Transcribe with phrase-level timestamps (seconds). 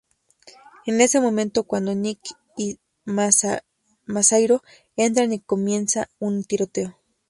[0.87, 2.21] Es en ese momento cuando Nick
[2.57, 4.63] y Masahiro
[4.95, 6.97] entran y comienza un tiroteo.